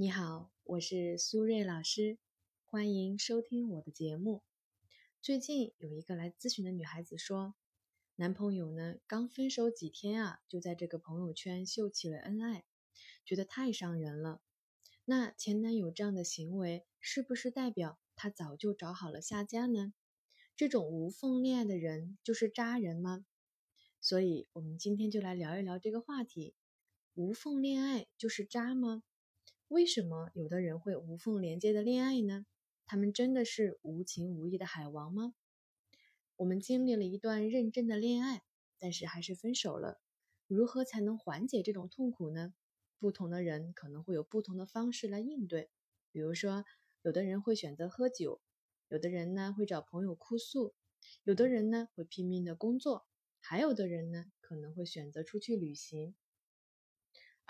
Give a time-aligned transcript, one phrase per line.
[0.00, 2.18] 你好，我是苏瑞老师，
[2.66, 4.44] 欢迎收听我的节目。
[5.20, 7.56] 最近有一个来咨询的女孩子说，
[8.14, 12.64] 男朋友呢刚分手几天啊，就在这个朋友圈秀起了恩爱，
[13.24, 14.40] 觉得太伤人了。
[15.04, 19.92] 那前男友这样的行为，是不是代表他早就找好了下家呢？
[20.54, 23.26] 这种无缝恋爱的人就是渣人吗？
[24.00, 26.54] 所以，我们今天就来聊一聊这个话题：
[27.14, 29.02] 无缝恋爱就是渣吗？
[29.68, 32.46] 为什么有的人会无缝连接的恋爱呢？
[32.86, 35.34] 他们真的是无情无义的海王吗？
[36.36, 38.42] 我们经历了一段认真的恋爱，
[38.78, 40.00] 但是还是分手了。
[40.46, 42.54] 如何才能缓解这种痛苦呢？
[42.98, 45.68] 不同的人可能会有不同的方式来应对。
[46.12, 46.64] 比如说，
[47.02, 48.40] 有的人会选择喝酒，
[48.88, 50.74] 有的人呢会找朋友哭诉，
[51.24, 53.06] 有的人呢会拼命的工作，
[53.38, 56.14] 还有的人呢可能会选择出去旅行。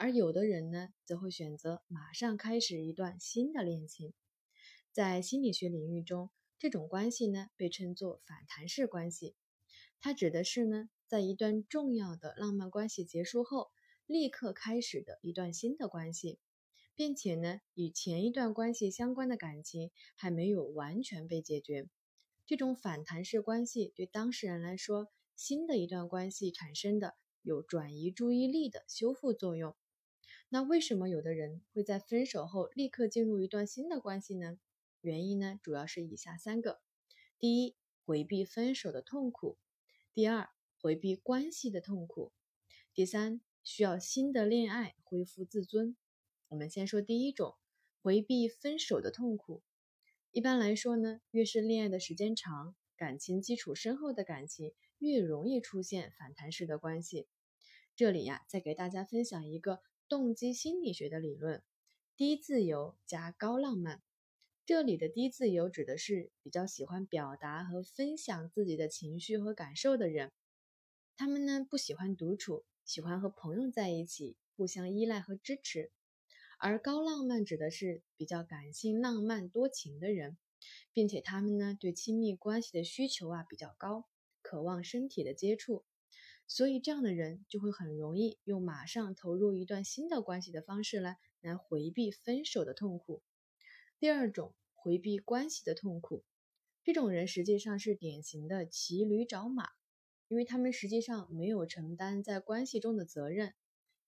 [0.01, 4.15] 而有的人呢，则会选择马上开始一段新的恋情。
[4.93, 9.35] 在心理学领域中，这种关系呢被称作反弹式关系。
[10.01, 13.73] 它指的是呢，在一段重要的浪漫关系结束后，
[14.07, 16.39] 立刻开始的一段新的关系，
[16.95, 21.89] 并且呢，与前一段关系相关的感情还没有完全被解决。
[22.47, 29.75] 这种反弹式关系对当事人来说，新的一段关系产生的有转移注意力的修复作用。
[30.51, 34.59] 那为什么有的人会在分手后立刻进入一段新的关系呢？
[35.03, 36.81] 原因呢，主要是以下三个：
[37.39, 39.59] 第一，回避分手的痛苦；
[40.15, 40.49] 第二，
[40.81, 42.33] 回避关系的痛苦；
[42.95, 45.95] 第三，需要新的恋爱恢复自尊。
[46.49, 47.55] 我们先说第一种，
[48.01, 49.63] 回避分手的痛苦。
[50.31, 57.29] 一般来说呢，越是恋爱的时间长、感情基础深厚的感情，越容易出现反弹式的关系。
[57.95, 59.83] 这里呀，再给大家分享一个。
[60.09, 61.63] 动机心理学的理论，
[62.17, 64.03] 低自由加高浪漫。
[64.65, 70.33] 这里的低自由指的是比较喜欢表达和分享自己的情绪和感受的人。
[71.17, 75.91] 他们呢不喜欢独处，喜欢和朋友在一起，互相依赖和支持。
[76.59, 80.39] 而高浪漫指的是比较感性、浪漫、多情的人，
[80.95, 84.07] 并且他们呢对亲密关系的需求啊比较高，
[84.41, 85.85] 渴望身体的接触。
[86.51, 93.23] 所以，这样的人就会很容易用马上投入一段新的关系的方式来来回避分手的痛苦。
[94.01, 96.25] 第二种，回避关系的痛苦，
[96.83, 99.69] 这种人实际上是典型的骑驴找马，
[100.29, 103.53] 因为他们实际上没有承担在关系中的责任，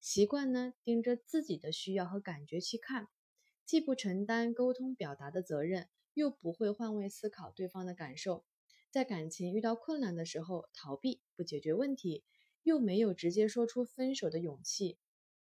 [0.01, 3.09] 习惯呢盯着自己的需要和感觉去看，
[3.67, 8.47] 既不承担沟通表达的责任，又不会换位思考对方的感受。
[8.91, 12.25] 在感情遇到困难的时候，逃避不解决问题，
[12.65, 14.99] 又没有直接说出分手的勇气，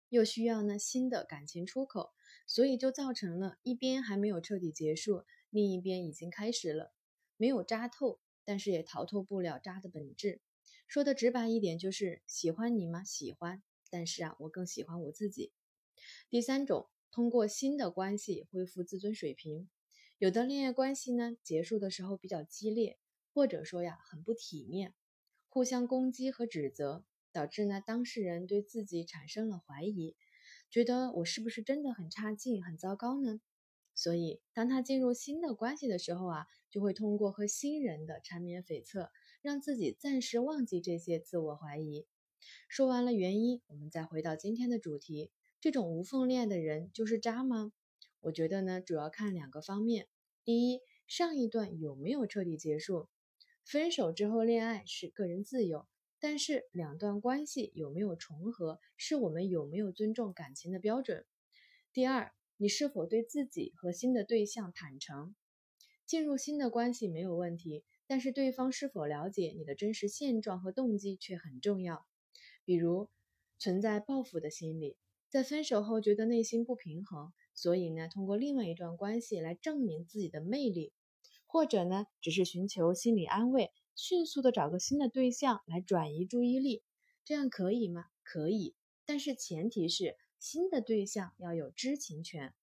[0.10, 2.10] 又需要呢新的感情出口，
[2.46, 6.92] 所以就造成了一边还没有彻底结束，另一边已经开始了，
[7.38, 10.42] 没有扎透，但是也逃脱不了渣的本质。
[10.88, 13.06] 说的直白一点，就是喜欢你吗？
[13.06, 15.54] 喜欢，但是啊，我更喜欢我自己。
[16.30, 19.70] 第三种，通过新的关系恢复自尊水平，
[20.18, 22.98] 有的恋爱关系呢结束的时候比较激烈。
[23.34, 24.94] 或者说呀，很不体面，
[25.50, 30.16] 互相攻击和指责，导致呢当事人对自己产生了怀疑，
[30.70, 33.40] 觉得我是不是真的很差劲、很糟糕呢？
[33.96, 39.10] 所以当他进入新的关系的时候啊，就会通过和新人的缠绵悱恻，
[39.42, 42.08] 让自己暂时忘记这些自我怀疑。
[42.70, 47.74] 说完了原因，我们再回到今天的主题：这种无缝恋的人就是渣吗？
[48.22, 50.08] 我觉得呢，主要看两个方面。
[50.46, 53.10] 第一，上一段有没有彻底结束？
[53.64, 55.88] 分手之后恋爱是个人自由，
[56.20, 61.26] 但是两段关系有没有重合，是我们有没有尊重感情的标准。
[61.94, 65.36] 第二，你是否对自己和新的对象坦诚？
[66.06, 72.08] 进入新的关系没有问题，但是对方是否了解你的真实现状和动机却很重要。
[72.66, 73.10] 比如
[73.60, 74.98] 存在报复的心理，
[75.30, 80.92] 在分手后觉得内心不平衡，所以呢，通过另外一段关系来证明自己的魅力。
[81.52, 86.84] 或者呢，只是寻求心理安慰，迅速的找个新的对象来转移注意力，
[87.26, 88.06] 这样可以吗？
[88.22, 92.54] 可以，但是前提是新的对象要有知情权。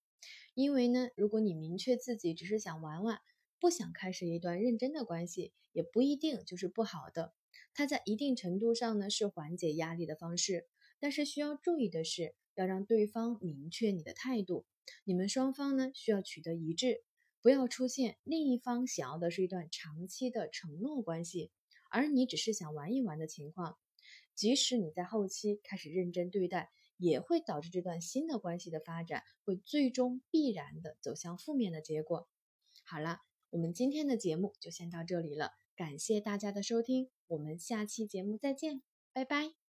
[0.55, 3.19] 因为呢，如果你明确自己只是想玩玩，
[3.59, 7.35] 不想开始一段认真的关系，也不一定就是不好的。
[7.75, 10.69] 它在一定程度上呢是缓解压力的方式，
[11.01, 14.65] 但是需要注意的是，要让对方明确你的态度，
[15.03, 17.03] 你们双方呢需要取得一致。
[17.47, 21.53] 不要出现另一方想要的是一段长期的承诺关系，
[21.93, 23.79] 而你只是想玩一玩的情况。
[24.35, 32.29] 即使你在后期开始认真对待，也会导致这段新的关系的发展会最终必然的走向负面的结果。
[32.85, 33.21] 好了，
[33.51, 38.83] 我们今天的节目就先到这里了，感谢大家的收听，我们下期节目再见，
[39.13, 39.66] 拜拜。